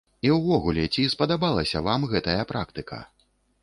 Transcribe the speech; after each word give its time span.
І 0.27 0.29
ўвогуле, 0.37 0.85
ці 0.95 1.05
спадабалася 1.15 1.85
вам 1.91 2.11
гэтая 2.15 2.43
практыка? 2.55 3.05